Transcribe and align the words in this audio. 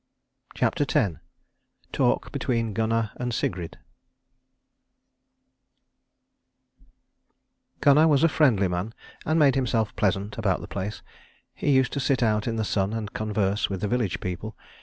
CHAPTER 0.55 0.83
X 0.89 1.19
TALK 1.91 2.31
BETWEEN 2.31 2.73
GUNNAR 2.73 3.11
AND 3.17 3.35
SIGRID 3.35 3.77
Gunnar 7.81 8.07
was 8.07 8.23
a 8.23 8.27
friendly 8.27 8.67
man 8.67 8.95
and 9.27 9.37
made 9.37 9.53
himself 9.53 9.95
pleasant 9.95 10.39
about 10.39 10.59
the 10.59 10.67
place. 10.67 11.03
He 11.53 11.69
used 11.69 11.93
to 11.93 11.99
sit 11.99 12.23
out 12.23 12.47
in 12.47 12.55
the 12.55 12.65
sun 12.65 12.93
and 12.93 13.13
converse 13.13 13.69
with 13.69 13.81
the 13.81 13.87
village 13.87 14.19
people. 14.21 14.57